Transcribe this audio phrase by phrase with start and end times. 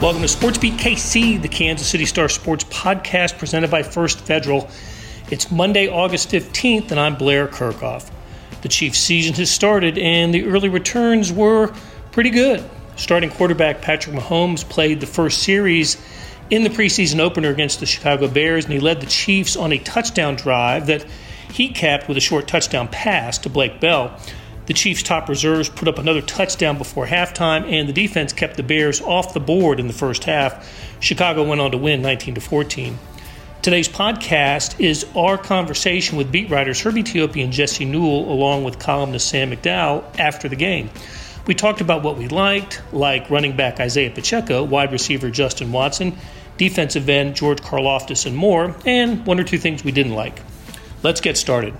[0.00, 4.70] Welcome to Sports Beat KC, the Kansas City Star Sports podcast presented by First Federal.
[5.30, 8.10] It's Monday, August 15th, and I'm Blair Kerkhoff.
[8.62, 11.74] The Chiefs' season has started, and the early returns were
[12.12, 12.64] pretty good.
[12.96, 15.98] Starting quarterback Patrick Mahomes played the first series
[16.48, 19.78] in the preseason opener against the Chicago Bears, and he led the Chiefs on a
[19.78, 21.04] touchdown drive that
[21.52, 24.18] he capped with a short touchdown pass to Blake Bell.
[24.70, 28.62] The Chiefs' top reserves put up another touchdown before halftime, and the defense kept the
[28.62, 30.64] Bears off the board in the first half.
[31.00, 32.96] Chicago went on to win 19 to 14.
[33.62, 38.78] Today's podcast is our conversation with beat writers Herbie Teope and Jesse Newell, along with
[38.78, 40.88] columnist Sam McDowell, after the game.
[41.48, 46.16] We talked about what we liked, like running back Isiah Pacheco, wide receiver Justin Watson,
[46.58, 50.40] defensive end George Karlaftis, and more, and one or two things we didn't like.
[51.02, 51.74] Let's get started.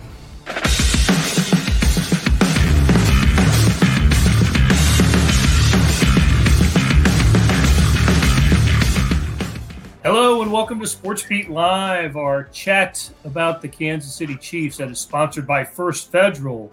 [10.50, 14.98] And welcome to Sports Beat Live, our chat about the Kansas City Chiefs that is
[14.98, 16.72] sponsored by First Federal.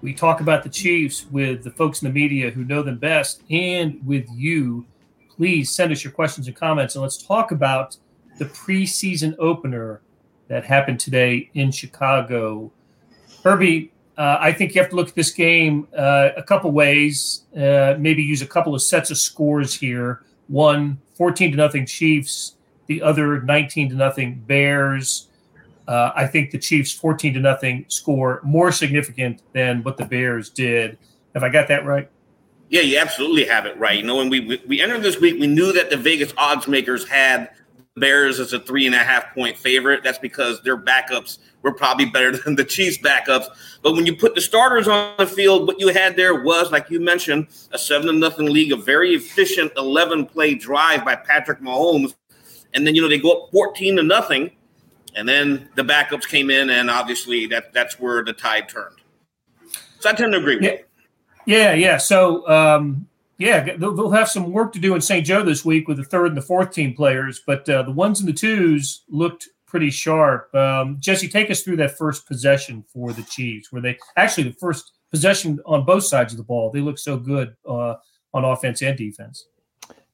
[0.00, 3.42] We talk about the Chiefs with the folks in the media who know them best
[3.50, 4.86] and with you.
[5.28, 7.98] Please send us your questions and comments and let's talk about
[8.38, 10.00] the preseason opener
[10.48, 12.72] that happened today in Chicago.
[13.44, 17.42] Herbie, uh, I think you have to look at this game uh, a couple ways,
[17.54, 20.22] uh, maybe use a couple of sets of scores here.
[20.48, 22.54] One, 14 to nothing Chiefs,
[22.92, 25.28] the other 19 to nothing Bears.
[25.88, 30.50] Uh, I think the Chiefs 14 to nothing score more significant than what the Bears
[30.50, 30.98] did.
[31.34, 32.10] Have I got that right?
[32.68, 33.98] Yeah, you absolutely have it right.
[33.98, 37.06] You know, when we we entered this week, we knew that the Vegas odds makers
[37.06, 37.50] had
[37.96, 40.02] Bears as a three and a half point favorite.
[40.02, 43.46] That's because their backups were probably better than the Chiefs' backups.
[43.82, 46.88] But when you put the starters on the field, what you had there was, like
[46.88, 51.60] you mentioned, a seven to nothing league, a very efficient eleven play drive by Patrick
[51.60, 52.14] Mahomes,
[52.74, 54.50] and then you know they go up fourteen to nothing,
[55.14, 58.96] and then the backups came in, and obviously that that's where the tide turned.
[60.00, 60.76] So I tend to agree with yeah.
[61.44, 61.96] Yeah, yeah.
[61.96, 63.06] So um,
[63.38, 65.26] yeah, they'll, they'll, have some work to do in St.
[65.26, 68.20] Joe this week with the third and the fourth team players, but uh, the ones
[68.20, 70.54] and the twos looked pretty sharp.
[70.54, 74.56] Um, Jesse, take us through that first possession for the Chiefs, where they actually the
[74.60, 76.70] first possession on both sides of the ball.
[76.70, 77.94] They look so good uh,
[78.34, 79.46] on offense and defense.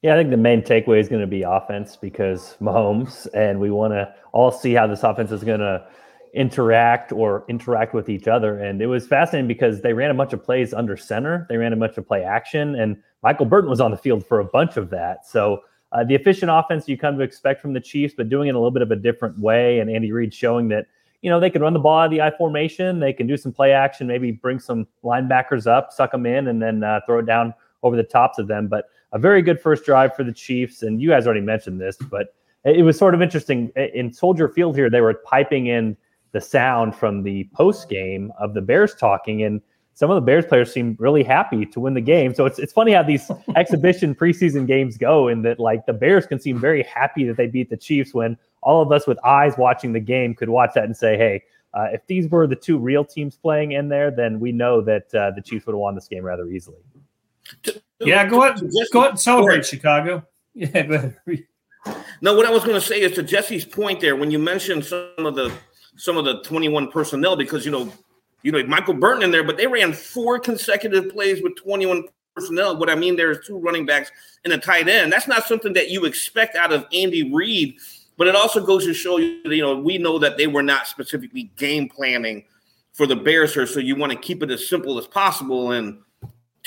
[0.01, 3.69] Yeah, I think the main takeaway is going to be offense because Mahomes, and we
[3.69, 5.85] want to all see how this offense is going to
[6.33, 8.59] interact or interact with each other.
[8.59, 11.45] And it was fascinating because they ran a bunch of plays under center.
[11.49, 14.39] They ran a bunch of play action, and Michael Burton was on the field for
[14.39, 15.27] a bunch of that.
[15.27, 18.55] So uh, the efficient offense you kind of expect from the Chiefs, but doing it
[18.55, 19.79] a little bit of a different way.
[19.79, 20.87] And Andy Reid showing that
[21.21, 23.35] you know they can run the ball out of the I formation, they can do
[23.35, 27.19] some play action, maybe bring some linebackers up, suck them in, and then uh, throw
[27.19, 28.67] it down over the tops of them.
[28.67, 30.83] But a very good first drive for the Chiefs.
[30.83, 34.75] And you guys already mentioned this, but it was sort of interesting in Soldier Field
[34.75, 34.89] here.
[34.89, 35.95] They were piping in
[36.31, 39.61] the sound from the post game of the Bears talking, and
[39.93, 42.33] some of the Bears players seem really happy to win the game.
[42.35, 46.25] So it's it's funny how these exhibition preseason games go, and that like the Bears
[46.25, 49.53] can seem very happy that they beat the Chiefs when all of us with eyes
[49.57, 51.43] watching the game could watch that and say, hey.
[51.71, 55.13] Uh, if these were the two real teams playing in there, then we know that
[55.13, 56.79] uh, the Chiefs would have won this game rather easily.
[57.99, 58.61] Yeah, go ahead,
[58.91, 60.25] go ahead and celebrate Chicago.
[60.55, 61.13] Yeah, but
[62.21, 64.83] no, what I was going to say is to Jesse's point there when you mentioned
[64.83, 65.53] some of the
[65.95, 67.93] some of the 21 personnel because you know
[68.43, 72.05] you know, Michael Burton in there, but they ran four consecutive plays with 21
[72.35, 72.77] personnel.
[72.77, 74.11] What I mean there is two running backs
[74.43, 75.11] and a tight end.
[75.11, 77.77] That's not something that you expect out of Andy Reid,
[78.17, 80.87] but it also goes to show you, you know, we know that they were not
[80.87, 82.45] specifically game planning
[82.93, 83.67] for the Bears here.
[83.67, 85.71] So you want to keep it as simple as possible.
[85.71, 85.99] And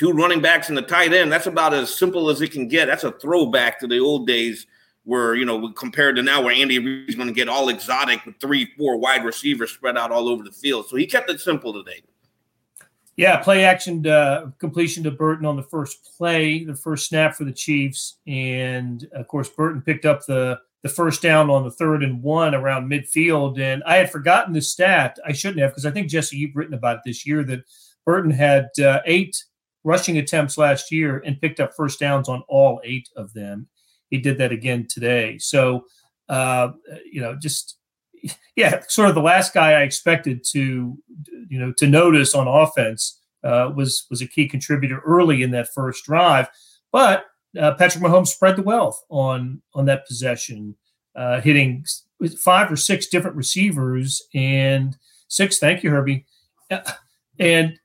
[0.03, 2.87] two running backs and the tight end, that's about as simple as it can get.
[2.87, 4.67] That's a throwback to the old days
[5.05, 8.41] where you know compared to now where Andy Reid's going to get all exotic with
[8.41, 10.89] three, four wide receivers spread out all over the field.
[10.89, 12.03] So he kept it simple today.
[13.17, 17.45] Yeah, play action uh, completion to Burton on the first play, the first snap for
[17.45, 22.03] the Chiefs, and of course Burton picked up the the first down on the third
[22.03, 23.61] and one around midfield.
[23.61, 25.17] And I had forgotten the stat.
[25.25, 27.63] I shouldn't have because I think Jesse, you've written about it this year that
[28.05, 29.45] Burton had uh, eight
[29.85, 33.69] rushing attempts last year and picked up first downs on all eight of them
[34.13, 35.39] he did that again today.
[35.39, 35.87] So,
[36.29, 36.73] uh,
[37.11, 37.79] you know, just
[38.57, 40.97] yeah, sort of the last guy I expected to,
[41.49, 45.73] you know, to notice on offense uh, was was a key contributor early in that
[45.75, 46.47] first drive.
[46.93, 47.25] But
[47.59, 50.77] uh, Patrick Mahomes spread the wealth on on that possession,
[51.17, 51.87] uh, hitting
[52.39, 54.95] five or six different receivers and
[55.29, 55.59] six.
[55.59, 56.27] Thank you, Herbie.
[56.71, 56.83] Uh,
[57.39, 57.79] and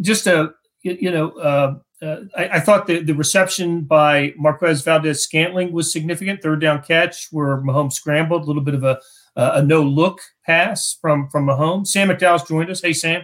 [0.00, 0.52] just a
[0.82, 5.92] you know uh, uh, I, I, thought the, the reception by Marquez Valdes Scantling was
[5.92, 6.42] significant.
[6.42, 9.00] Third down catch where Mahomes scrambled, a little bit of a
[9.36, 11.88] uh, a no look pass from from Mahomes.
[11.88, 12.82] Sam McDowell's joined us.
[12.82, 13.22] Hey, Sam.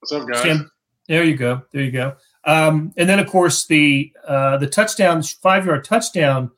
[0.00, 0.42] What's up, guys?
[0.42, 0.70] Sam,
[1.08, 1.62] there you go.
[1.72, 2.16] There you go.
[2.44, 6.52] Um, and then, of course, the uh, the touchdown, five yard touchdown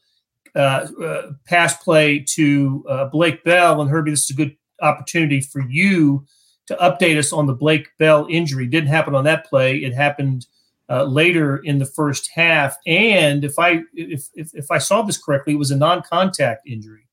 [0.54, 3.80] uh, uh, pass play to uh, Blake Bell.
[3.80, 6.26] And Herbie, this is a good opportunity for you
[6.70, 8.64] to update us on the Blake Bell injury.
[8.64, 9.78] Didn't happen on that play.
[9.78, 10.46] It happened
[10.88, 12.76] uh, later in the first half.
[12.86, 16.68] And if I if, if, if I saw this correctly, it was a non contact
[16.68, 17.08] injury.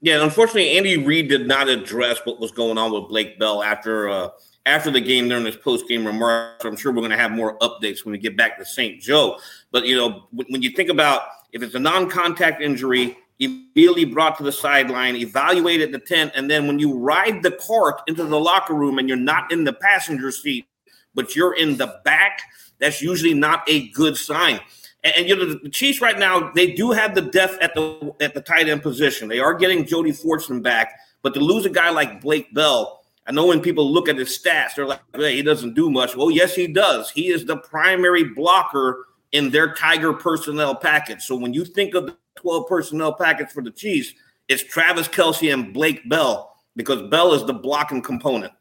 [0.00, 4.08] Yeah, unfortunately, Andy Reid did not address what was going on with Blake Bell after
[4.08, 4.30] uh,
[4.66, 6.64] after the game during his post game remarks.
[6.64, 9.00] I'm sure we're going to have more updates when we get back to St.
[9.00, 9.38] Joe.
[9.70, 14.42] But you know, when you think about if it's a non-contact injury, immediately brought to
[14.42, 18.74] the sideline, evaluated the tent, and then when you ride the cart into the locker
[18.74, 20.66] room and you're not in the passenger seat,
[21.14, 22.40] but you're in the back,
[22.78, 24.60] that's usually not a good sign.
[25.04, 28.14] And, and, you know the Chiefs right now they do have the depth at the
[28.20, 29.28] at the tight end position.
[29.28, 30.92] They are getting Jody Fortson back,
[31.22, 34.36] but to lose a guy like Blake Bell, I know when people look at his
[34.36, 36.16] stats, they're like, hey, he doesn't do much.
[36.16, 37.10] Well, yes, he does.
[37.10, 41.22] He is the primary blocker in their Tiger personnel package.
[41.22, 44.12] So when you think of the 12 personnel package for the Chiefs,
[44.48, 48.52] it's Travis Kelce and Blake Bell because Bell is the blocking component.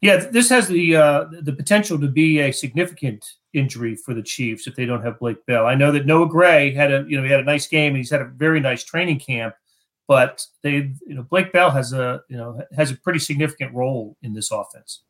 [0.00, 4.66] Yeah, this has the uh, the potential to be a significant injury for the Chiefs
[4.66, 5.66] if they don't have Blake Bell.
[5.66, 7.98] I know that Noah Gray had a you know he had a nice game and
[7.98, 9.54] he's had a very nice training camp,
[10.08, 14.16] but they you know Blake Bell has a you know has a pretty significant role
[14.22, 15.02] in this offense.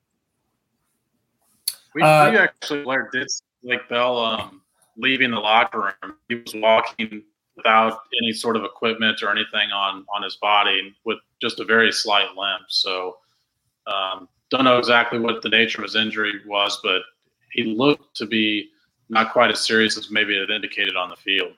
[1.94, 3.28] We, uh, we actually Blair did
[3.62, 4.62] like Bell um,
[4.96, 6.16] leaving the locker room.
[6.28, 7.22] He was walking
[7.56, 11.92] without any sort of equipment or anything on on his body with just a very
[11.92, 12.64] slight limp.
[12.68, 13.18] So
[13.86, 17.02] um, don't know exactly what the nature of his injury was, but
[17.52, 18.70] he looked to be
[19.08, 21.52] not quite as serious as maybe it indicated on the field.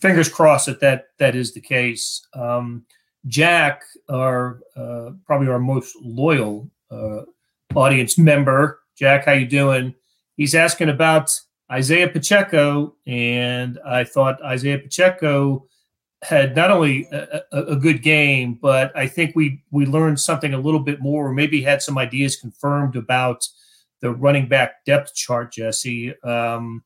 [0.00, 2.26] Fingers crossed that that, that is the case.
[2.34, 2.84] Um,
[3.26, 7.22] Jack, our uh, probably our most loyal uh,
[7.74, 9.94] audience member, Jack, how you doing?
[10.36, 11.30] He's asking about
[11.74, 15.66] Isiah Pacheco, and I thought Isiah Pacheco
[16.22, 20.60] had not only a, a, good game, but I think we we learned something a
[20.60, 23.46] little bit more, or maybe had some ideas confirmed about
[24.00, 26.14] the running back depth chart, Jesse.
[26.22, 26.84] Um,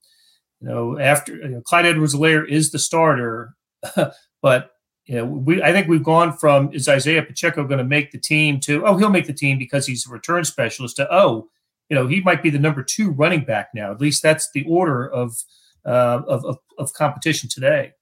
[0.61, 3.55] you know, after you know, Clyde Edwards-Helaire is the starter,
[4.43, 4.71] but
[5.06, 8.19] you know, we I think we've gone from is Isiah Pacheco going to make the
[8.19, 11.49] team to oh he'll make the team because he's a return specialist to oh
[11.88, 13.93] you know he might be the number two running back now.
[13.93, 15.37] At least that's the order of
[15.85, 17.93] uh, of, of, of competition today.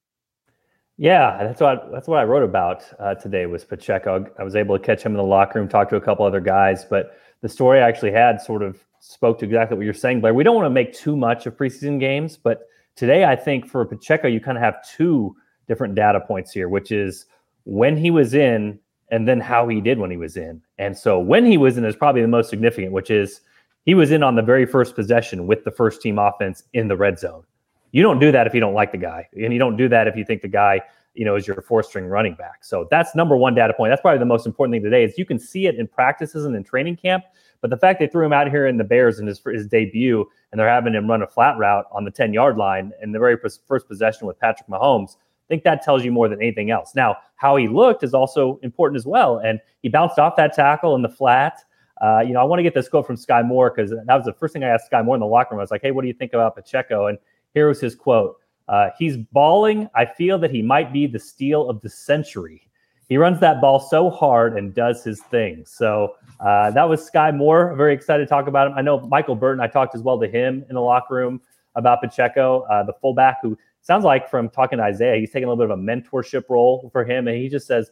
[0.97, 4.27] Yeah, that's what that's what I wrote about uh, today was Pacheco.
[4.39, 6.41] I was able to catch him in the locker room, talk to a couple other
[6.41, 10.23] guys, but the story I actually had sort of spoke to exactly what you're saying,
[10.23, 10.33] Blair.
[10.33, 12.62] We don't want to make too much of preseason games, but
[12.97, 15.37] today I think for Pacheco, you kind of have two
[15.69, 17.26] different data points here, which is
[17.64, 18.78] when he was in
[19.11, 20.62] and then how he did when he was in.
[20.78, 23.40] And so when he was in is probably the most significant, which is
[23.84, 26.96] he was in on the very first possession with the first team offense in the
[26.96, 27.44] red zone.
[27.93, 30.08] You don't do that if you don't like the guy, and you don't do that
[30.08, 30.81] if you think the guy,
[31.14, 32.64] you know, is your four string running back.
[32.64, 33.92] So that's number one data point.
[33.92, 36.56] That's probably the most important thing today is you can see it in practices and
[36.56, 37.25] in training camp.
[37.61, 40.26] But the fact they threw him out here in the Bears in his his debut,
[40.50, 43.18] and they're having him run a flat route on the ten yard line in the
[43.18, 46.95] very first possession with Patrick Mahomes, I think that tells you more than anything else.
[46.95, 50.95] Now, how he looked is also important as well, and he bounced off that tackle
[50.95, 51.61] in the flat.
[52.01, 54.25] Uh, you know, I want to get this quote from Skyy Moore because that was
[54.25, 55.61] the first thing I asked Skyy Moore in the locker room.
[55.61, 57.19] I was like, "Hey, what do you think about Pacheco?" And
[57.53, 58.37] here was his quote
[58.69, 59.89] uh, He's balling.
[59.95, 62.63] I feel that he might be the steal of the century.
[63.09, 65.65] He runs that ball so hard and does his thing.
[65.67, 67.75] So uh, that was Skyy Moore.
[67.77, 68.75] Very excited to talk about him.
[68.77, 71.41] I know Michael Burton, I talked as well to him in the locker room
[71.77, 75.53] about Pacheco, uh, the fullback who sounds like from talking to Isiah, he's taking a
[75.53, 77.29] little bit of a mentorship role for him.
[77.29, 77.91] And he just says,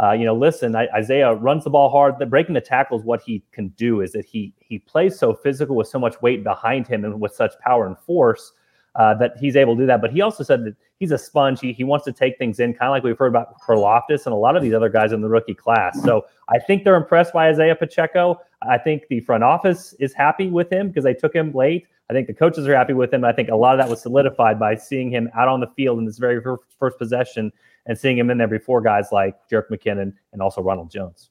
[0.00, 2.18] uh, you know, listen, I, Isiah runs the ball hard.
[2.18, 4.00] The breaking the tackle is what he can do.
[4.00, 7.34] Is that he he plays so physical with so much weight behind him and with
[7.34, 8.52] such power and force
[8.94, 10.00] uh, that he's able to do that.
[10.00, 11.60] But he also said that he's a sponge.
[11.60, 14.32] He, he wants to take things in, kind of like we've heard about Karlaftis and
[14.32, 16.00] a lot of these other guys in the rookie class.
[16.02, 18.40] So I think they're impressed by Isiah Pacheco.
[18.62, 21.86] I think the front office is happy with him because they took him late.
[22.10, 23.24] I think the coaches are happy with him.
[23.24, 25.98] I think a lot of that was solidified by seeing him out on the field
[25.98, 26.42] in this very
[26.78, 27.52] first possession
[27.86, 31.30] and seeing him in there before guys like Jerick McKinnon and also Ronald Jones.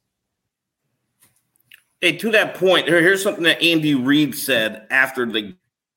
[2.01, 5.53] Hey, to that point, here's something that Andy Reid said after the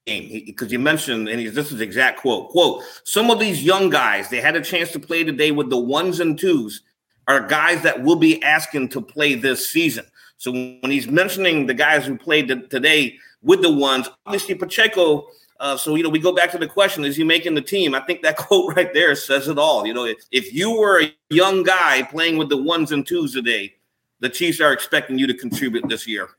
[0.07, 4.29] game because you mentioned, and this is exact quote: "quote Some of these young guys
[4.29, 6.83] they had a chance to play today with the ones and twos
[7.29, 10.05] are guys that will be asking to play this season.
[10.43, 15.29] So when he's mentioning the guys who played today with the ones, obviously Pacheco.
[15.61, 17.95] Uh, so you know, we go back to the question: Is he making the team?
[17.95, 19.87] I think that quote right there says it all.
[19.87, 23.35] You know, if, if you were a young guy playing with the ones and twos
[23.35, 23.77] today,
[24.19, 26.31] the Chiefs are expecting you to contribute this year.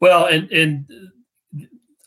[0.00, 1.12] Well, and and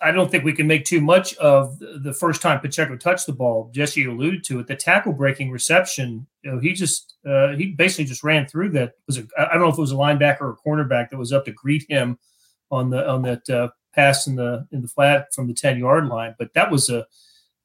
[0.03, 3.33] I don't think we can make too much of the first time Pacheco touched the
[3.33, 3.71] ball.
[3.73, 4.67] Jesse alluded to it.
[4.67, 8.93] The tackle breaking reception, you know, he just uh, he basically just ran through that.
[9.07, 11.31] Was it, I don't know if it was a linebacker or a cornerback that was
[11.31, 12.19] up to greet him
[12.69, 16.07] on the on that uh, pass in the in the flat from the ten yard
[16.07, 16.35] line.
[16.37, 17.07] But that was a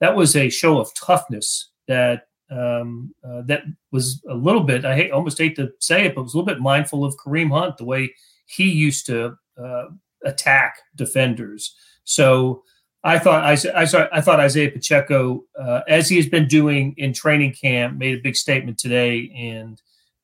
[0.01, 4.85] that was a show of toughness that um, uh, that was a little bit.
[4.85, 7.51] I hate, almost hate to say it, but was a little bit mindful of Kareem
[7.51, 8.15] Hunt the way
[8.47, 9.85] he used to uh,
[10.25, 11.75] attack defenders.
[12.09, 12.65] So
[13.05, 17.13] I thought I, I, I thought Isaiah Pacheco, uh, as he has been doing in
[17.13, 19.81] training camp, made a big statement today, and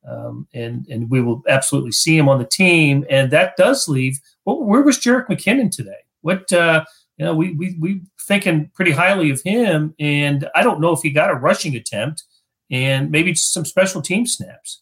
[0.08, 3.04] um, and and we will absolutely see him on the team.
[3.10, 4.18] And that does leave.
[4.44, 6.00] Where was Jerick McKinnon today?
[6.22, 6.84] What uh,
[7.18, 11.00] you know, we we we thinking pretty highly of him, and I don't know if
[11.02, 12.24] he got a rushing attempt,
[12.70, 14.80] and maybe some special team snaps.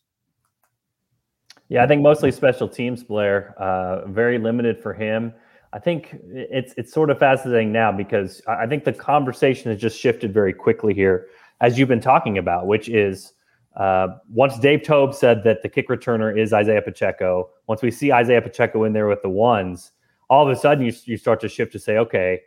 [1.69, 3.55] Yeah, I think mostly special teams, Blair.
[3.59, 5.35] Uh, very limited for him.
[5.73, 9.99] I think it's it's sort of fascinating now because I think the conversation has just
[9.99, 11.29] shifted very quickly here,
[11.61, 13.33] as you've been talking about, which is
[13.77, 17.49] uh, once Dave Toub said that the kick returner is Isiah Pacheco.
[17.69, 19.93] Once we see Isiah Pacheco in there with the ones,
[20.29, 22.41] all of a sudden you, you start to shift to say, okay,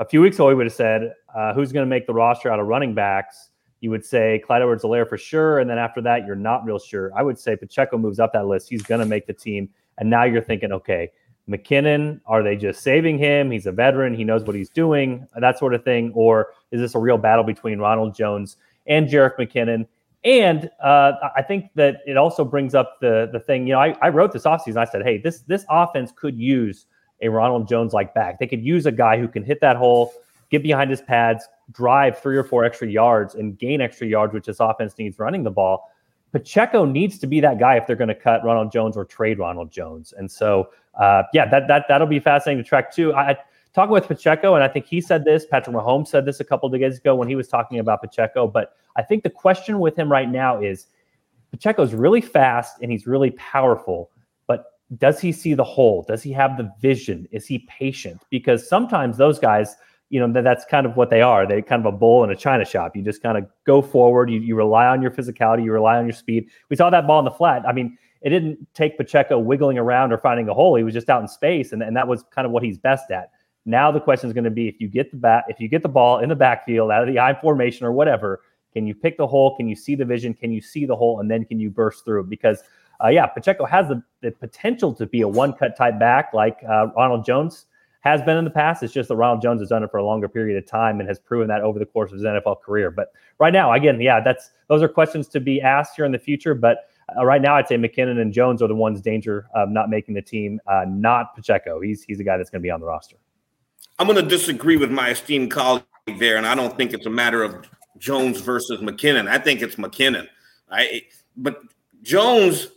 [0.00, 2.50] a few weeks ago we would have said uh, who's going to make the roster
[2.50, 3.50] out of running backs.
[3.80, 7.12] You would say Clyde Edwards-Helaire for sure, and then after that you're not real sure.
[7.16, 8.68] I would say Pacheco moves up that list.
[8.68, 11.10] He's going to make the team, and now you're thinking, okay
[11.48, 12.20] McKinnon?
[12.26, 13.50] Are they just saving him?
[13.50, 14.14] He's a veteran.
[14.14, 16.12] He knows what he's doing, that sort of thing.
[16.14, 18.56] Or is this a real battle between Ronald Jones
[18.86, 19.86] and Jerick McKinnon?
[20.24, 23.66] And uh, I think that it also brings up the the thing.
[23.66, 24.76] You know, I, I wrote this offseason.
[24.76, 26.86] I said, hey, this this offense could use
[27.22, 28.38] a Ronald Jones like back.
[28.38, 30.12] They could use a guy who can hit that hole,
[30.50, 34.46] get behind his pads, drive three or four extra yards, and gain extra yards, which
[34.46, 35.90] this offense needs running the ball.
[36.32, 39.38] Pacheco needs to be that guy if they're going to cut Ronald Jones or trade
[39.38, 40.14] Ronald Jones.
[40.16, 43.14] And so, uh, yeah, that that that'll be fascinating to track too.
[43.14, 43.36] I
[43.74, 45.46] talking with Pacheco, and I think he said this.
[45.46, 48.46] Patrick Mahomes said this a couple of days ago when he was talking about Pacheco.
[48.46, 50.86] But I think the question with him right now is
[51.50, 54.10] Pacheco's really fast and he's really powerful.
[54.46, 56.04] But does he see the hole?
[56.06, 57.28] Does he have the vision?
[57.30, 58.22] Is he patient?
[58.30, 59.76] Because sometimes those guys
[60.12, 61.46] you know that, that's kind of what they are.
[61.46, 62.94] They kind of a bull in a china shop.
[62.94, 64.30] You just kind of go forward.
[64.30, 65.64] You, you rely on your physicality.
[65.64, 66.50] You rely on your speed.
[66.68, 67.62] We saw that ball in the flat.
[67.66, 70.76] I mean, it didn't take Pacheco wiggling around or finding a hole.
[70.76, 73.10] He was just out in space, and, and that was kind of what he's best
[73.10, 73.30] at.
[73.64, 75.82] Now the question is going to be if you get the bat, if you get
[75.82, 78.42] the ball in the backfield out of the I formation or whatever,
[78.74, 79.56] can you pick the hole?
[79.56, 80.34] Can you see the vision?
[80.34, 81.20] Can you see the hole?
[81.20, 82.24] And then can you burst through?
[82.24, 82.62] Because
[83.02, 86.58] uh, yeah, Pacheco has the, the potential to be a one cut type back like
[86.68, 87.64] uh, Ronald Jones
[88.02, 88.82] has been in the past.
[88.82, 91.08] It's just that Ronald Jones has done it for a longer period of time and
[91.08, 92.90] has proven that over the course of his NFL career.
[92.90, 96.18] But right now, again, yeah, that's those are questions to be asked here in the
[96.18, 96.54] future.
[96.54, 99.88] But uh, right now, I'd say McKinnon and Jones are the ones danger of not
[99.88, 101.80] making the team, uh, not Pacheco.
[101.80, 103.16] He's he's a guy that's going to be on the roster.
[103.98, 105.84] I'm going to disagree with my esteemed colleague
[106.18, 107.68] there, and I don't think it's a matter of
[107.98, 109.28] Jones versus McKinnon.
[109.28, 110.26] I think it's McKinnon.
[110.68, 111.02] I
[111.36, 111.60] but
[112.02, 112.68] Jones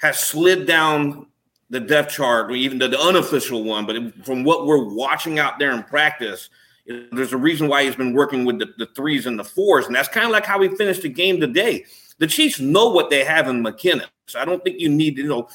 [0.00, 1.26] has slid down
[1.70, 5.58] the depth chart or even the, the unofficial one, but from what we're watching out
[5.58, 6.50] there in practice,
[7.12, 9.86] there's a reason why he's been working with the, the threes and the fours.
[9.86, 11.84] And that's kind of like how we finished the game today.
[12.18, 14.08] The Chiefs know what they have in McKinnon.
[14.26, 15.48] So I don't think you need, you know,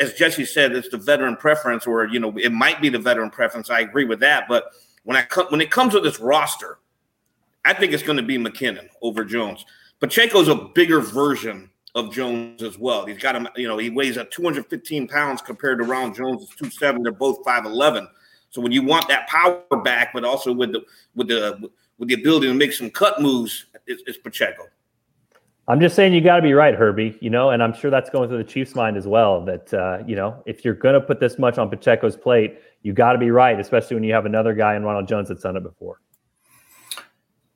[0.00, 3.30] as Jesse said, it's the veteran preference, or you know, it might be the veteran
[3.30, 3.70] preference.
[3.70, 4.46] I agree with that.
[4.48, 4.72] But
[5.04, 6.78] when I come when it comes to this roster,
[7.64, 9.64] I think it's going to be McKinnon over Jones.
[10.00, 13.06] Pacheco's a bigger version of Jones as well.
[13.06, 16.48] He's got him, you know, he weighs at 215 pounds compared to Ron Jones is
[16.50, 17.02] 270.
[17.02, 18.06] They're both 5'11.
[18.50, 20.82] So when you want that power back, but also with the
[21.14, 24.64] with the with the ability to make some cut moves, it's, it's Pacheco.
[25.68, 27.16] I'm just saying you got to be right, Herbie.
[27.20, 29.44] You know, and I'm sure that's going through the Chiefs' mind as well.
[29.44, 32.92] That uh, you know, if you're going to put this much on Pacheco's plate, you
[32.92, 35.56] got to be right, especially when you have another guy in Ronald Jones that's done
[35.56, 36.00] it before.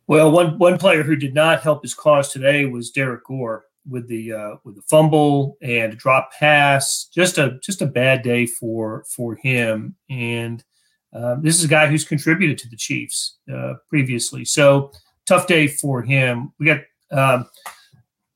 [0.06, 4.08] Well, one one player who did not help his cause today was Derek Gore with
[4.08, 7.08] the uh, with the fumble and drop pass.
[7.14, 9.96] Just a just a bad day for for him.
[10.08, 10.64] And
[11.12, 14.44] uh, this is a guy who's contributed to the Chiefs uh, previously.
[14.44, 14.90] So
[15.26, 16.52] tough day for him.
[16.58, 16.80] We got.
[17.10, 17.46] Um,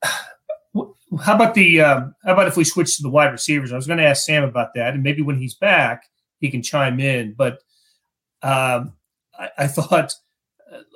[1.23, 3.71] how about the um, how about if we switch to the wide receivers?
[3.71, 6.03] I was going to ask Sam about that, and maybe when he's back,
[6.39, 7.33] he can chime in.
[7.33, 7.59] But
[8.41, 8.93] um,
[9.37, 10.13] I, I thought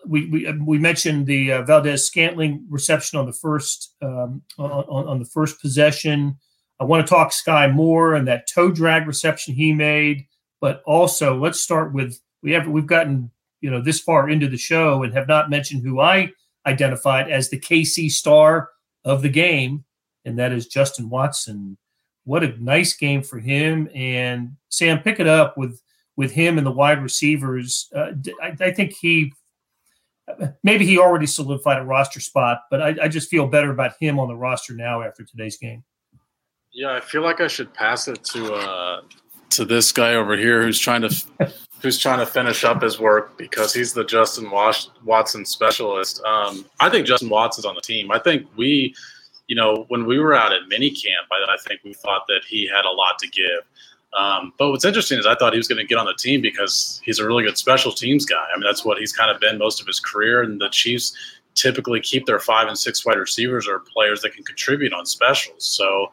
[0.06, 5.20] we, we we mentioned the uh, Valdes Scantling reception on the first um, on, on,
[5.20, 6.38] the first possession.
[6.80, 10.26] I want to talk Skyy Moore and that toe drag reception he made,
[10.60, 14.58] but also let's start with we have we've gotten you know this far into the
[14.58, 16.32] show and have not mentioned who I
[16.66, 18.70] identified as the KC star
[19.06, 19.86] of the game,
[20.26, 21.78] and that is Justin Watson.
[22.26, 23.90] What a nice game for him!
[23.94, 25.82] And Sam, pick it up with
[26.16, 27.90] with him and the wide receivers.
[27.96, 28.12] Uh,
[28.42, 29.34] I, I, think he
[30.64, 34.20] maybe he already solidified a roster spot, but I, I just feel better about him
[34.20, 35.84] on the roster now after today's game.
[36.72, 39.02] Yeah, I feel like I should pass it to uh,
[39.52, 41.26] to this guy over here who's trying to
[41.82, 46.24] who's trying to finish up his work because he's the Justin Watson specialist.
[46.24, 48.12] Um, I think Justin Watson's on the team.
[48.12, 48.96] I think we,
[49.48, 52.68] you know, when we were out at minicamp, I, I think we thought that he
[52.68, 53.68] had a lot to give.
[54.18, 56.42] Um, but what's interesting is I thought he was going to get on the team
[56.42, 58.46] because he's a really good special teams guy.
[58.54, 60.44] I mean, that's what he's kind of been most of his career.
[60.44, 61.16] And the Chiefs
[61.56, 65.66] typically keep their five and six wide receivers or players that can contribute on specials.
[65.66, 66.12] So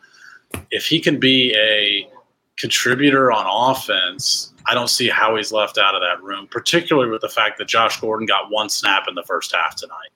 [0.70, 2.08] if he can be a
[2.56, 7.22] contributor on offense, I don't see how he's left out of that room, particularly with
[7.22, 10.10] the fact that Josh Gordon got one snap in the first half tonight.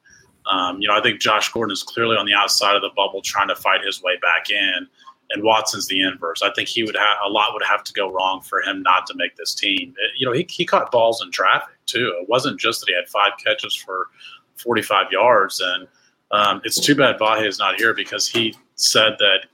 [0.50, 3.22] Um, you know, I think Josh Gordon is clearly on the outside of the bubble
[3.22, 4.86] trying to fight his way back in
[5.34, 6.42] and Watson's the inverse.
[6.42, 9.06] I think he would have a lot would have to go wrong for him not
[9.08, 9.90] to make this team.
[9.98, 12.14] It, you know, he, he caught balls in traffic too.
[12.20, 14.08] It wasn't just that he had five catches for
[14.56, 15.60] 45 yards.
[15.60, 15.88] And
[16.30, 19.46] um, it's too bad Vahe is not here because he said that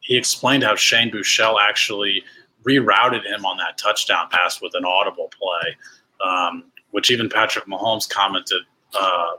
[0.00, 2.22] he explained how Shane Buechele actually
[2.64, 5.76] rerouted him on that touchdown pass with an audible play,
[6.26, 8.62] um, which even Patrick Mahomes commented,
[8.98, 9.32] uh,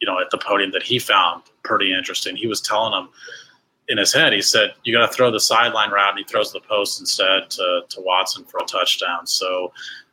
[0.00, 2.36] you know, at the podium that he found pretty interesting.
[2.36, 3.10] He was telling him
[3.90, 6.52] in his head, he said, "You got to throw the sideline route," and he throws
[6.52, 9.26] the post instead to, to Watson for a touchdown.
[9.26, 9.72] So,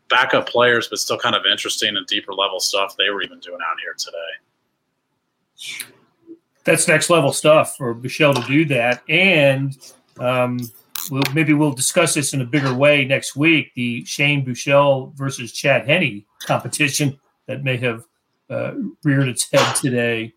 [0.09, 3.59] backup players, but still kind of interesting and deeper level stuff they were even doing
[3.61, 5.85] out here today.
[6.63, 9.77] That's next level stuff for Michelle to do that, and
[10.19, 10.59] um,
[11.11, 13.73] we'll, maybe we'll discuss this in a bigger way next week.
[13.75, 18.03] The Shane Buechele versus Chad Henne competition that may have
[18.49, 18.73] uh,
[19.03, 20.33] reared its head today.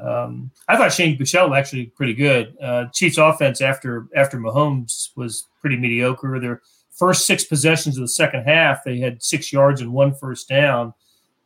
[0.00, 2.56] Um, I thought Shane Buechele actually pretty good.
[2.62, 6.38] Uh, Chiefs offense after after Mahomes was pretty mediocre.
[6.38, 10.48] Their first six possessions of the second half, they had six yards and one first
[10.48, 10.94] down,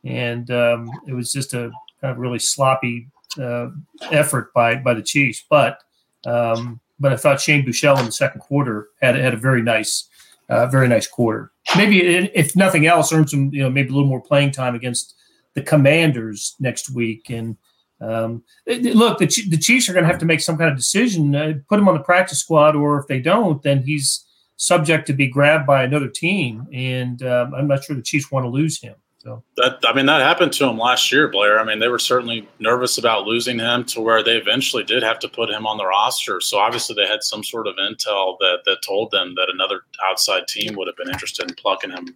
[0.03, 3.07] and um, it was just a kind of really sloppy
[3.41, 3.69] uh,
[4.11, 5.43] effort by by the Chiefs.
[5.49, 5.79] But
[6.25, 10.07] um, but I thought Shane Buechele in the second quarter had had a very nice
[10.49, 11.51] uh, very nice quarter.
[11.75, 12.01] Maybe
[12.35, 15.15] if nothing else, earn some you know maybe a little more playing time against
[15.55, 17.57] the Commanders next week and
[18.03, 21.35] um, look, the, the Chiefs are going to have to make some kind of decision,
[21.35, 24.25] uh, put him on the practice squad, or if they don't, then he's
[24.57, 26.67] subject to be grabbed by another team.
[26.73, 28.95] And um, I'm not sure the Chiefs want to lose him.
[29.23, 31.57] So that I mean that happened to him last year, Blair.
[31.57, 35.17] I mean they were certainly nervous about losing him to where they eventually did have
[35.19, 36.41] to put him on the roster.
[36.41, 40.49] So obviously they had some sort of intel that that told them that another outside
[40.49, 42.13] team would have been interested in plucking him.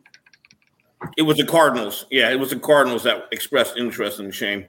[1.15, 2.06] It was the Cardinals.
[2.12, 4.67] Yeah, it was the Cardinals that expressed interest in Shane.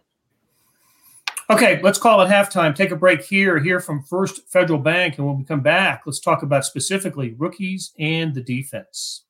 [1.50, 2.74] Okay, let's call it halftime.
[2.74, 6.20] Take a break here, hear from First Federal Bank, and when we come back, let's
[6.20, 9.24] talk about specifically rookies and the defense.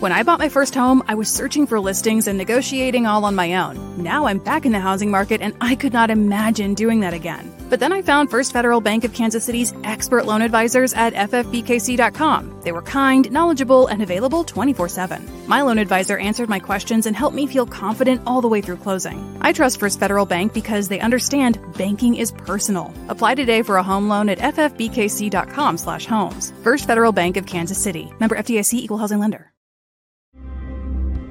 [0.00, 3.34] When I bought my first home, I was searching for listings and negotiating all on
[3.34, 4.02] my own.
[4.02, 7.54] Now I'm back in the housing market and I could not imagine doing that again.
[7.68, 12.62] But then I found First Federal Bank of Kansas City's expert loan advisors at ffbkc.com.
[12.62, 15.46] They were kind, knowledgeable, and available 24 7.
[15.46, 18.78] My loan advisor answered my questions and helped me feel confident all the way through
[18.78, 19.36] closing.
[19.42, 22.90] I trust First Federal Bank because they understand banking is personal.
[23.10, 26.52] Apply today for a home loan at ffbkc.com/homes.
[26.62, 28.10] First Federal Bank of Kansas City.
[28.18, 29.49] Member FDIC equal housing lender.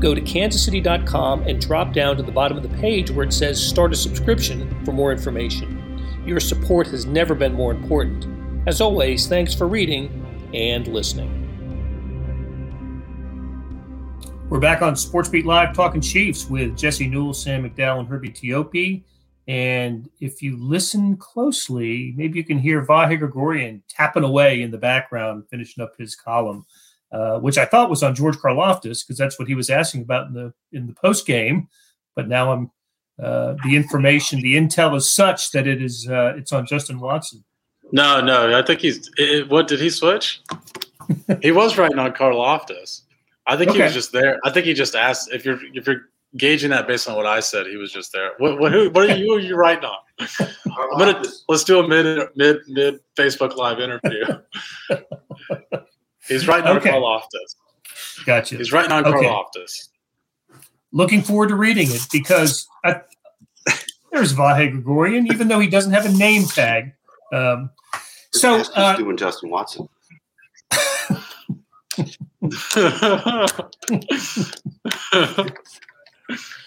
[0.00, 3.62] go to kansascity.com and drop down to the bottom of the page where it says
[3.62, 5.82] Start a Subscription for more information.
[6.26, 8.26] Your support has never been more important.
[8.68, 11.42] As always, thanks for reading and listening.
[14.48, 18.30] We're back on Sports Beat Live talking Chiefs with Jesse Newell, Sam McDowell, and Herbie
[18.30, 19.02] Teope.
[19.48, 24.78] And if you listen closely, maybe you can hear Vahe Gregorian tapping away in the
[24.78, 26.66] background, finishing up his column.
[27.12, 30.26] Uh, which I thought was on George Karlaftis because that's what he was asking about
[30.26, 31.68] in the in the post game.
[32.16, 32.70] But now I'm
[33.22, 37.44] uh, the information, the intel is such that it is uh, it's on Justin Watson.
[37.92, 39.10] No, no, I think he's.
[39.16, 40.42] It, what did he switch?
[41.42, 43.02] he was writing on Karlaftis.
[43.46, 43.78] I think okay.
[43.78, 44.38] he was just there.
[44.44, 47.40] I think he just asked if you're if you're gauging that based on what I
[47.40, 47.66] said.
[47.66, 48.32] He was just there.
[48.38, 49.26] What what, who, what are you?
[49.26, 49.98] Who are you writing on?
[50.38, 54.24] I'm gonna let's do a mid mid mid Facebook Live interview.
[56.28, 56.90] He's writing okay.
[56.90, 58.24] on Karlaftis.
[58.24, 58.56] Gotcha.
[58.56, 59.26] He's writing on okay.
[59.26, 59.88] Karlaftis.
[60.92, 63.00] Looking forward to reading it because I,
[64.12, 66.92] there's Vahe Gregorian, even though he doesn't have a name tag.
[67.32, 67.70] Um,
[68.32, 69.88] so uh, doing Justin Watson.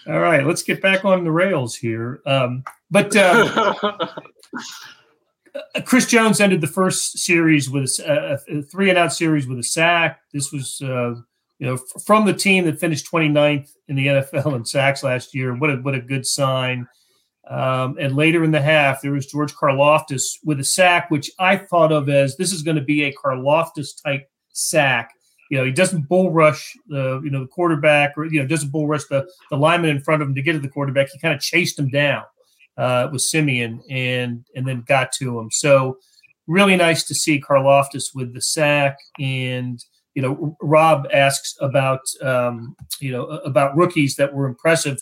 [0.07, 2.21] All right, let's get back on the rails here.
[2.25, 3.81] Um, but uh,
[5.85, 9.63] Chris Jones ended the first series with a, a, three and out series with a
[9.63, 10.21] sack.
[10.33, 11.15] This was, uh,
[11.59, 15.55] you know, from the team that finished 29th in the NFL in sacks last year.
[15.55, 16.87] What a what a good sign.
[17.47, 21.57] Um, and later in the half, there was George Karlaftis with a sack, which I
[21.57, 25.11] thought of as this is going to be a Karlaftis type sack
[25.49, 28.71] you know, he doesn't bull rush the you know the quarterback or you know doesn't
[28.71, 31.09] bull rush the the lineman in front of him to get to the quarterback.
[31.09, 32.23] He kind of chased him down
[32.79, 35.51] uh, with Siemian and and then got to him.
[35.51, 35.97] So
[36.47, 38.97] really nice to see Karlaftis with the sack.
[39.19, 39.83] And
[40.15, 44.97] you know, Rob asks about um, you know about rookies that were impressive.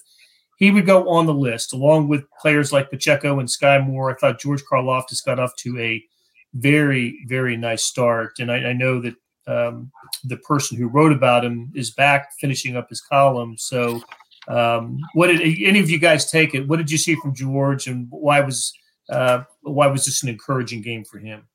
[0.57, 4.11] He would go on the list along with players like Pacheco and Skyy Moore.
[4.11, 6.03] I thought George Karlaftis got off to a
[6.53, 9.15] very very nice start, and I, I know that
[9.47, 9.91] um,
[10.25, 13.55] the person who wrote about him is back finishing up his column.
[13.57, 14.01] So,
[14.47, 16.67] um, what did any of you guys take it?
[16.67, 18.73] What did you see from George, and why was
[19.09, 21.47] uh, why was this an encouraging game for him?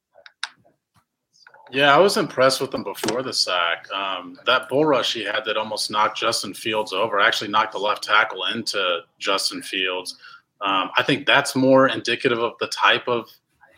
[1.71, 3.91] Yeah, I was impressed with him before the sack.
[3.93, 7.79] Um, that bull rush he had that almost knocked Justin Fields over, actually knocked the
[7.79, 10.19] left tackle into Justin Fields.
[10.61, 13.29] Um, I think that's more indicative of the type of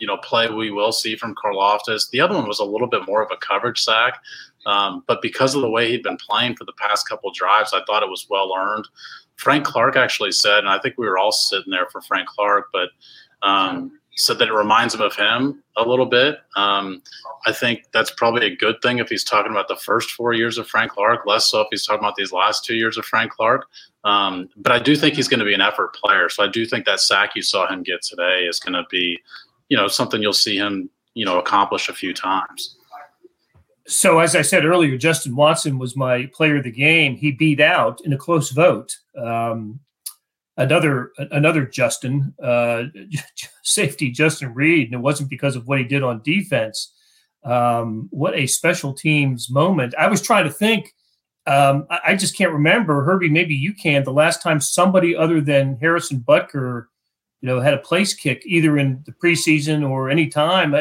[0.04, 2.10] you know play we will see from Karlaftis.
[2.10, 4.20] The other one was a little bit more of a coverage sack,
[4.66, 7.82] um, but because of the way he'd been playing for the past couple drives, I
[7.86, 8.86] thought it was well earned.
[9.36, 12.66] Frank Clark actually said, and I think we were all sitting there for Frank Clark,
[12.70, 12.90] but
[13.40, 16.36] um, said that it reminds him of him a little bit.
[16.54, 17.02] Um,
[17.46, 20.58] I think that's probably a good thing if he's talking about the first four years
[20.58, 23.32] of Frank Clark, less so if he's talking about these last two years of Frank
[23.32, 23.66] Clark.
[24.04, 26.28] Um, but I do think he's going to be an effort player.
[26.28, 29.18] So I do think that sack you saw him get today is going to be
[29.74, 32.76] you know something you'll see him you know accomplish a few times.
[33.88, 37.16] So as I said earlier, Justin Watson was my player of the game.
[37.16, 39.80] He beat out in a close vote um,
[40.56, 42.84] another another Justin uh,
[43.64, 46.94] safety Justin Reid, and it wasn't because of what he did on defense.
[47.42, 49.92] Um, what a special teams moment!
[49.98, 50.94] I was trying to think.
[51.48, 53.28] Um, I, I, just can't remember, Herbie.
[53.28, 54.04] Maybe you can.
[54.04, 56.86] The last time somebody other than Harrison Butker
[57.44, 60.74] you know, had a place kick either in the preseason or any time.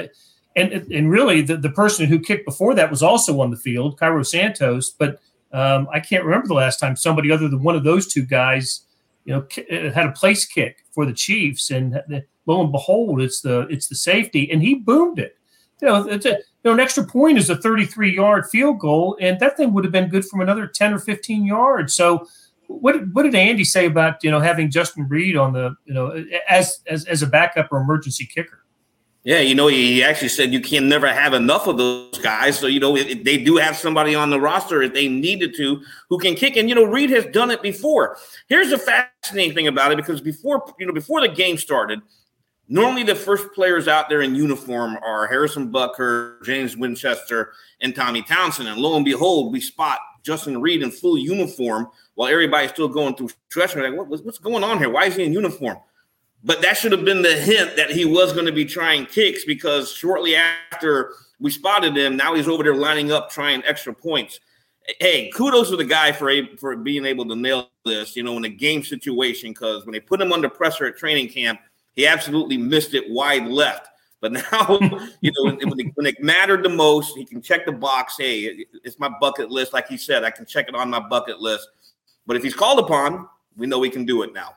[0.55, 3.99] And, and really, the, the person who kicked before that was also on the field,
[3.99, 4.89] Cairo Santos.
[4.89, 5.19] But
[5.51, 8.85] um, I can't remember the last time somebody other than one of those two guys,
[9.25, 11.69] you know, uh, had a place kick for the Chiefs.
[11.69, 12.01] And
[12.45, 15.35] lo and behold, it's the it's the safety, and he boomed it.
[15.81, 19.17] You know, it's a, you know, an extra point is a 33 yard field goal,
[19.19, 21.93] and that thing would have been good from another 10 or 15 yards.
[21.93, 22.25] So
[22.67, 26.25] what what did Andy say about you know having Justin Reid on the you know
[26.49, 28.63] as as as a backup or emergency kicker?
[29.25, 32.59] Yeah, you know, he actually said you can never have enough of those guys.
[32.59, 36.17] So, you know, they do have somebody on the roster if they needed to who
[36.17, 36.57] can kick.
[36.57, 38.17] And, you know, Reid has done it before.
[38.49, 42.01] Here's the fascinating thing about it because before, you know, before the game started,
[42.67, 48.23] normally the first players out there in uniform are Harrison Butker, James Winchester, and Tommy
[48.23, 48.67] Townsend.
[48.67, 53.15] And lo and behold, we spot Justin Reid in full uniform while everybody's still going
[53.15, 53.75] through stretch.
[53.75, 54.89] Like, what, what's going on here?
[54.89, 55.77] Why is he in uniform?
[56.43, 59.45] But that should have been the hint that he was going to be trying kicks
[59.45, 64.39] because shortly after we spotted him, now he's over there lining up trying extra points.
[64.99, 68.35] Hey, kudos to the guy for a, for being able to nail this, you know,
[68.35, 69.51] in a game situation.
[69.51, 71.61] Because when they put him under pressure at training camp,
[71.95, 73.87] he absolutely missed it wide left.
[74.23, 74.79] But now,
[75.21, 78.15] you know, when it, when it, mattered the most, he can check the box.
[78.17, 79.73] Hey, it's my bucket list.
[79.73, 81.67] Like he said, I can check it on my bucket list.
[82.25, 84.53] But if he's called upon, we know we can do it now.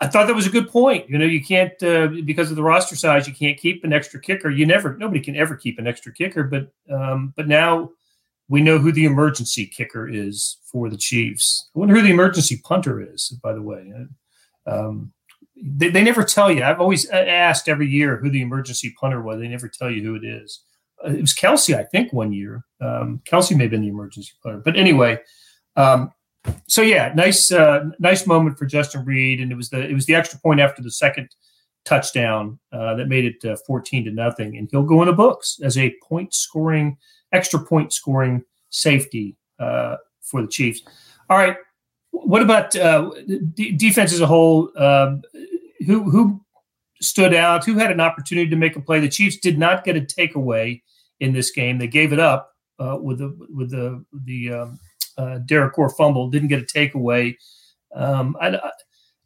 [0.00, 1.10] I thought that was a good point.
[1.10, 4.18] You know, you can't uh, because of the roster size, you can't keep an extra
[4.18, 4.48] kicker.
[4.48, 6.44] You never, nobody can ever keep an extra kicker.
[6.44, 7.90] But um, but now
[8.48, 11.68] we know who the emergency kicker is for the Chiefs.
[11.76, 13.38] I wonder who the emergency punter is.
[13.42, 13.92] By the way,
[14.66, 15.12] um,
[15.56, 16.62] they, they never tell you.
[16.62, 19.40] I've always asked every year who the emergency punter was.
[19.40, 20.62] They never tell you who it is.
[21.04, 22.64] Uh, it was Kelce, I think, one year.
[22.80, 25.18] Um, Kelce may have been the emergency punter, but anyway.
[25.76, 26.12] Um,
[26.68, 30.06] so yeah, nice uh, nice moment for Justin Reid, and it was the it was
[30.06, 31.28] the extra point after the second
[31.84, 35.58] touchdown uh, that made it uh, 14 to nothing, and he'll go in the books
[35.62, 36.96] as a point scoring,
[37.32, 40.82] extra point scoring safety uh, for the Chiefs.
[41.30, 41.56] All right,
[42.24, 43.10] what about uh,
[43.54, 44.70] d- defense as a whole?
[44.76, 45.22] Um,
[45.86, 46.40] who who
[47.00, 47.64] stood out?
[47.64, 49.00] Who had an opportunity to make a play?
[49.00, 50.82] The Chiefs did not get a takeaway
[51.20, 51.78] in this game.
[51.78, 54.78] They gave it up uh, with the with the the um,
[55.18, 56.30] uh, Derek Gore fumble.
[56.30, 57.36] Didn't get a takeaway.
[57.94, 58.70] Um, I, I,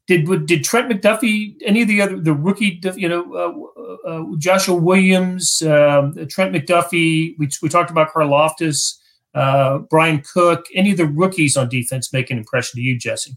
[0.07, 3.71] did did Trent McDuffie, any of the other the rookie, you know,
[4.05, 7.37] uh, uh, Joshua Williams, um, Trent McDuffie?
[7.39, 8.99] We, we talked about Karlaftis,
[9.35, 10.67] uh, Bryan Cook.
[10.75, 13.37] Any of the rookies on defense make an impression to you, Jesse?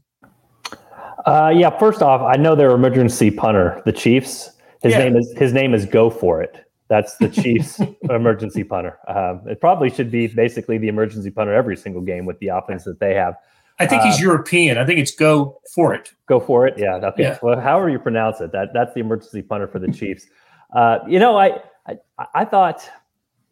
[1.26, 1.70] Uh, yeah.
[1.78, 4.52] First off, I know their emergency punter, the Chiefs.
[4.82, 5.00] His yeah.
[5.00, 6.66] name is his name is Go for it.
[6.90, 7.80] That's the Chiefs'
[8.10, 9.00] emergency punter.
[9.08, 12.84] Um, it probably should be basically the emergency punter every single game with the offense
[12.84, 13.36] that they have.
[13.80, 14.78] I think he's uh, European.
[14.78, 16.12] I think it's go for it.
[16.28, 16.76] Go for it.
[16.78, 16.96] Yeah.
[16.96, 17.24] Okay.
[17.24, 17.40] Yeah.
[17.42, 20.28] Well, however you pronounce it, that that's the emergency punter for the Chiefs.
[20.76, 21.98] Uh, you know, I, I
[22.36, 22.88] I thought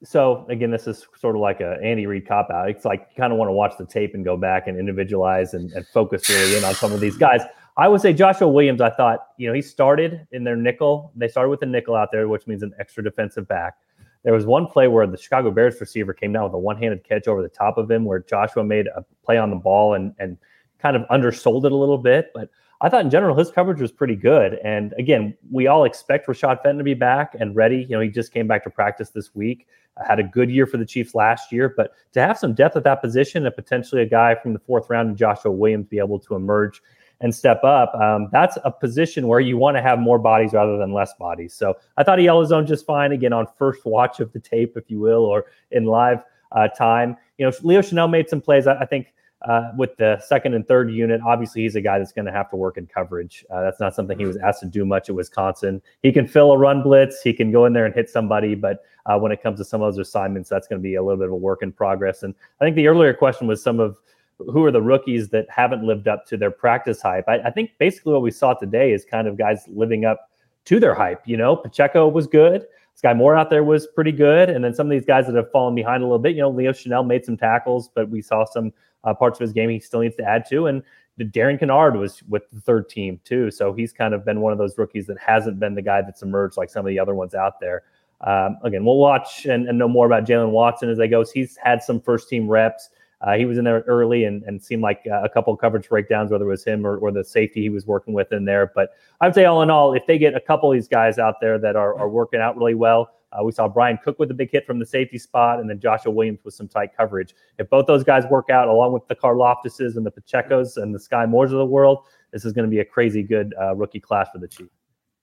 [0.03, 0.45] so.
[0.49, 2.69] Again, this is sort of like a Andy Reid cop out.
[2.69, 5.53] It's like you kind of want to watch the tape and go back and individualize
[5.53, 7.41] and, and focus really in on some of these guys.
[7.77, 8.81] I would say Joshua Williams.
[8.81, 11.11] I thought you know he started in their nickel.
[11.15, 13.75] They started with a nickel out there, which means an extra defensive back.
[14.23, 17.27] There was one play where the Chicago Bears receiver came down with a one-handed catch
[17.27, 20.37] over the top of him, where Joshua made a play on the ball and and
[20.79, 22.31] kind of undersold it a little bit.
[22.33, 22.49] But
[22.81, 24.55] I thought in general his coverage was pretty good.
[24.63, 27.85] And again, we all expect Rashad Fenton to be back and ready.
[27.87, 29.67] You know, he just came back to practice this week.
[30.07, 32.83] Had a good year for the Chiefs last year, but to have some depth at
[32.83, 36.35] that position and potentially a guy from the fourth round, Joshua Williams, be able to
[36.35, 36.81] emerge
[37.21, 40.77] and step up, um, that's a position where you want to have more bodies rather
[40.77, 41.53] than less bodies.
[41.53, 44.39] So I thought he held his own just fine again on first watch of the
[44.39, 47.15] tape, if you will, or in live uh, time.
[47.37, 48.65] You know, Leo Chenal made some plays.
[48.65, 52.11] I, I think uh, with the second and third unit, obviously he's a guy that's
[52.11, 53.43] going to have to work in coverage.
[53.49, 55.81] Uh, that's not something he was asked to do much at Wisconsin.
[56.03, 57.21] He can fill a run blitz.
[57.21, 59.81] He can go in there and hit somebody, but uh, when it comes to some
[59.81, 62.23] of those assignments, that's going to be a little bit of a work in progress.
[62.23, 63.97] And I think the earlier question was some of
[64.37, 67.27] who are the rookies that haven't lived up to their practice hype?
[67.27, 70.31] I, I, think basically what we saw today is kind of guys living up
[70.65, 71.21] to their hype.
[71.27, 72.65] You know, Pacheco was good.
[73.01, 74.49] Skyy Moore out there was pretty good.
[74.49, 76.49] And then some of these guys that have fallen behind a little bit, you know,
[76.49, 79.79] Leo Chenal made some tackles, but we saw some uh, parts of his game he
[79.79, 80.67] still needs to add to.
[80.67, 80.83] And
[81.31, 83.51] Darian Kinnard was with the third team too.
[83.51, 86.21] So he's kind of been one of those rookies that hasn't been the guy that's
[86.21, 87.83] emerged like some of the other ones out there.
[88.21, 91.25] Um, again, we'll watch and, and know more about Jaylen Watson as they go.
[91.31, 92.89] He's had some first team reps.
[93.21, 96.31] Uh, he was in there early and, and seemed like uh, a couple coverage breakdowns,
[96.31, 98.71] whether it was him or, or the safety he was working with in there.
[98.73, 98.89] But
[99.21, 101.59] I'd say, all in all, if they get a couple of these guys out there
[101.59, 104.51] that are, are working out really well, uh, we saw Bryan Cook with a big
[104.51, 107.33] hit from the safety spot, and then Joshua Williams with some tight coverage.
[107.59, 110.99] If both those guys work out, along with the Karlaftises and the Pachecos and the
[110.99, 111.99] Skyy Moores of the world,
[112.33, 114.71] this is going to be a crazy good uh, rookie class for the Chiefs.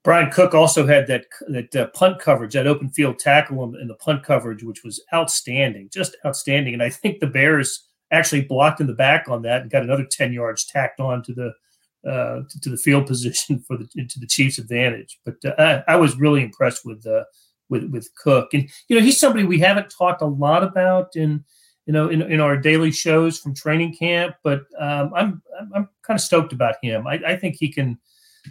[0.05, 3.95] Bryan Cook also had that that uh, punt coverage, that open field tackle in the
[3.95, 6.73] punt coverage, which was outstanding, just outstanding.
[6.73, 10.05] And I think the Bears actually blocked in the back on that and got another
[10.05, 11.53] 10 yards tacked on to the
[12.09, 15.19] uh, to, the field position for the to the Chiefs' advantage.
[15.25, 17.25] But uh, I, I, was really impressed with uh,
[17.69, 21.45] with with Cook, and you know he's somebody we haven't talked a lot about in
[21.87, 24.37] you know in, in our daily shows from training camp.
[24.45, 25.43] But um, I'm,
[25.75, 27.07] I'm, kind of stoked about him.
[27.07, 27.99] I, I think he can.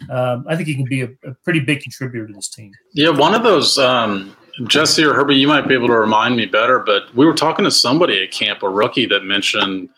[0.09, 2.71] Um, I think he can be a, a, pretty big contributor to this team.
[2.93, 6.45] Yeah, one of those um, Jesse or Herbie, you might be able to remind me
[6.45, 9.89] better, but we were talking to somebody at camp, a rookie that mentioned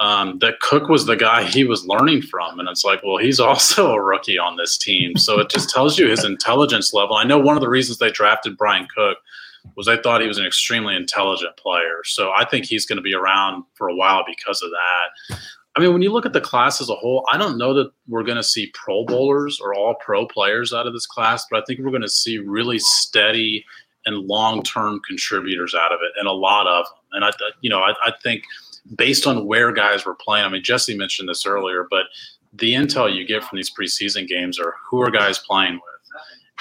[0.00, 2.58] um, that Cook was the guy he was learning from.
[2.58, 5.16] And it's like, well, he's also a rookie on this team.
[5.16, 7.16] So it just tells you his intelligence level.
[7.16, 9.18] I know one of the reasons they drafted Bryan Cook
[9.76, 12.02] was they thought he was an extremely intelligent player.
[12.04, 15.38] So I think he's going to be around for a while because of that.
[15.76, 17.92] I mean, when you look at the class as a whole, I don't know that
[18.08, 21.60] we're going to see Pro Bowlers or all pro players out of this class, but
[21.60, 23.64] I think we're going to see really steady
[24.08, 26.94] and long term contributors out of it, and a lot of them.
[27.12, 28.42] And I, you know, I, I think
[28.96, 32.04] based on where guys were playing, I mean, Jesse mentioned this earlier, but
[32.52, 35.82] the intel you get from these preseason games are who are guys playing with.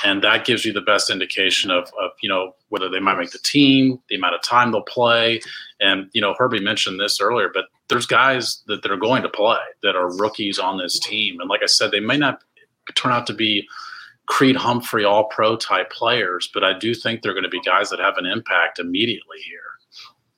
[0.04, 3.32] And that gives you the best indication of, of, you know, whether they might make
[3.32, 5.42] the team, the amount of time they'll play.
[5.80, 9.58] And, you know, Herbie mentioned this earlier, but there's guys that, are going to play
[9.82, 11.40] that are rookies on this team.
[11.40, 12.44] And like I said, they may not
[12.94, 13.68] turn out to be
[14.28, 17.90] Creed Humphrey all pro type players, but I do think they're going to be guys
[17.90, 19.62] that have an impact immediately here.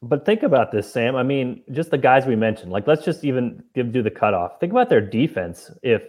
[0.02, 1.16] But think about this, Sam.
[1.16, 2.72] I mean, just the guys we mentioned.
[2.72, 4.60] Like, let's just even give do the cutoff.
[4.60, 5.72] Think about their defense.
[5.84, 6.04] If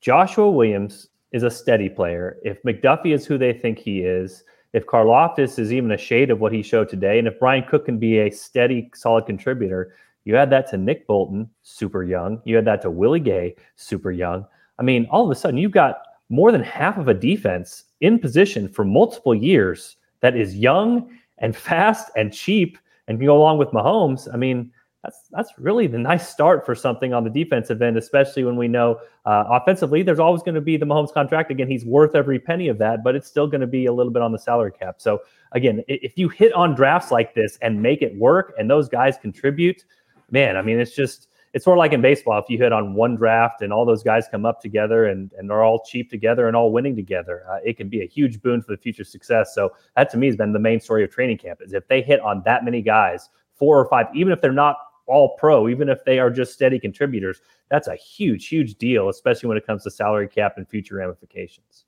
[0.00, 4.86] Joshua Williams is a steady player, if McDuffie is who they think he is, if
[4.86, 7.98] Karlaftis is even a shade of what he showed today, and if Bryan Cook can
[7.98, 12.40] be a steady, solid contributor, you add that to Nick Bolton, super young.
[12.44, 14.46] You add that to Willie Gay, super young.
[14.78, 15.96] I mean, all of a sudden, you've got
[16.32, 21.54] more than half of a defense in position for multiple years that is young and
[21.54, 24.32] fast and cheap and can go along with Mahomes.
[24.32, 28.44] I mean, that's that's really the nice start for something on the defensive end, especially
[28.44, 31.50] when we know uh, offensively there's always going to be the Mahomes contract.
[31.50, 34.12] Again, he's worth every penny of that, but it's still going to be a little
[34.12, 34.96] bit on the salary cap.
[34.98, 35.20] So
[35.52, 39.18] again, if you hit on drafts like this and make it work, and those guys
[39.18, 39.84] contribute,
[40.30, 42.38] man, I mean, it's just it's more like in baseball.
[42.38, 45.50] If you hit on one draft and all those guys come up together and and
[45.50, 48.62] are all cheap together and all winning together, uh, it can be a huge boon
[48.62, 49.54] for the future success.
[49.54, 52.02] So that to me has been the main story of training camp is if they
[52.02, 55.88] hit on that many guys, four or five, even if they're not all pro, even
[55.88, 59.82] if they are just steady contributors, that's a huge, huge deal, especially when it comes
[59.82, 61.84] to salary cap and future ramifications.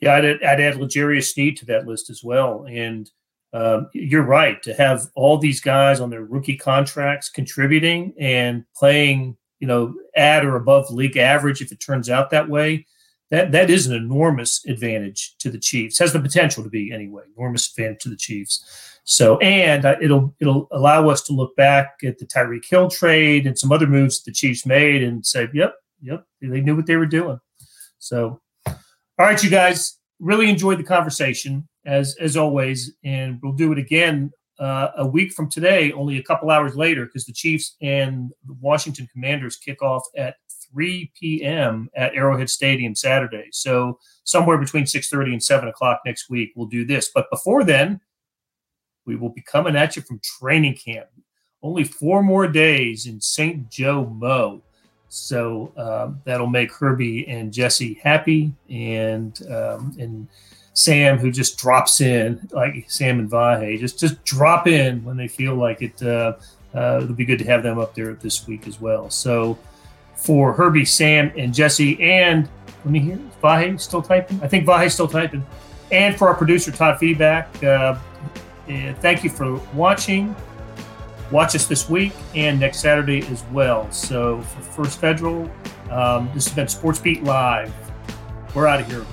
[0.00, 2.66] Yeah, I'd, I'd add L'Jarius Sneed to that list as well.
[2.68, 3.10] And
[3.52, 9.36] um, you're right to have all these guys on their rookie contracts contributing and playing,
[9.58, 12.86] you know, at or above league average if it turns out that way.
[13.30, 15.98] That that is an enormous advantage to the Chiefs.
[15.98, 18.64] Has the potential to be anyway, enormous advantage to the Chiefs.
[19.04, 23.46] So, and uh, it'll it'll allow us to look back at the Tyreek Hill trade
[23.46, 26.96] and some other moves the Chiefs made and say, "Yep, yep, they knew what they
[26.96, 27.38] were doing."
[27.98, 28.74] So, all
[29.18, 34.32] right, you guys, really enjoyed the conversation as as always, and we'll do it again
[34.58, 38.56] uh, a week from today, only a couple hours later, because the Chiefs and the
[38.60, 40.36] Washington Commanders kick off at
[40.72, 41.88] 3 p.m.
[41.94, 43.48] at Arrowhead Stadium Saturday.
[43.52, 47.10] So somewhere between 6:30 and 7 o'clock next week, we'll do this.
[47.14, 48.00] But before then
[49.06, 51.08] we will be coming at you from training camp.
[51.62, 53.70] Only four more days in St.
[53.70, 54.62] Joe Mo.
[55.08, 60.28] So um, that'll make Herbie and Jesse happy, and um, and
[60.74, 65.28] Sam, who just drops in, like Sam and Vahe, just just drop in when they
[65.28, 66.02] feel like it.
[66.02, 66.34] Uh,
[66.74, 69.08] uh, it'll be good to have them up there this week as well.
[69.08, 69.58] So
[70.14, 72.48] for Herbie, Sam, and Jesse, and
[72.84, 74.40] let me hear Vahe still typing.
[74.42, 75.44] I think Vahe's still typing.
[75.90, 77.98] And for our producer Todd Feedback, uh,
[78.66, 80.36] thank you for watching.
[81.30, 83.90] Watch us this week and next Saturday as well.
[83.92, 85.50] So for First Federal,
[85.90, 87.72] um, this has been Sports Beat Live.
[88.54, 89.04] We're out of here.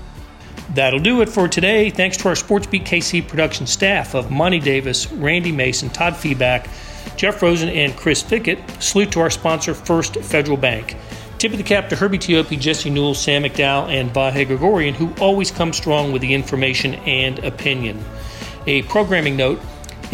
[0.74, 1.90] That'll do it for today.
[1.90, 6.70] Thanks to our Sports Beat KC production staff of Monty Davis, Randy Mason, Todd Feedback,
[7.18, 8.82] Jeff Rosen, and Chris Fickett.
[8.82, 10.96] Salute to our sponsor, First Federal Bank.
[11.38, 15.14] Tip of the cap to Herbie Teope, Jesse Newell, Sam McDowell, and Vahe Gregorian, who
[15.20, 18.04] always come strong with the information and opinion.
[18.68, 19.60] A programming note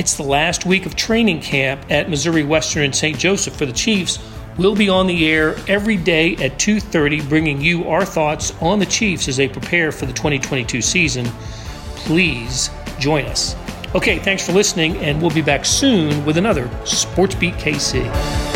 [0.02, 3.16] it's the last week of training camp at Missouri Western and St.
[3.16, 4.18] Joseph for the Chiefs.
[4.58, 8.88] We'll be on the air every day at 2:30 bringing you our thoughts on the
[8.88, 11.28] Chiefs as they prepare for the 2022 season.
[11.98, 13.56] Please join us.
[13.94, 18.51] Okay, thanks for listening and we'll be back soon with another Sports Beat KC.